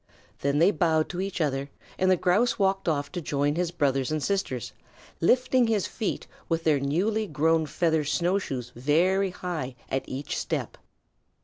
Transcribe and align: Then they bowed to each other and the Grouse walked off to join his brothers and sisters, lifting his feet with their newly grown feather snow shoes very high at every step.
Then 0.39 0.57
they 0.57 0.71
bowed 0.71 1.09
to 1.09 1.21
each 1.21 1.39
other 1.39 1.69
and 1.99 2.09
the 2.09 2.17
Grouse 2.17 2.57
walked 2.57 2.89
off 2.89 3.11
to 3.11 3.21
join 3.21 3.53
his 3.53 3.69
brothers 3.69 4.09
and 4.11 4.23
sisters, 4.23 4.73
lifting 5.19 5.67
his 5.67 5.85
feet 5.85 6.25
with 6.49 6.63
their 6.63 6.79
newly 6.79 7.27
grown 7.27 7.67
feather 7.67 8.03
snow 8.03 8.39
shoes 8.39 8.71
very 8.75 9.29
high 9.29 9.75
at 9.89 10.09
every 10.09 10.25
step. 10.31 10.79